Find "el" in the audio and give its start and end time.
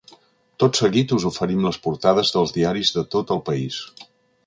3.39-3.47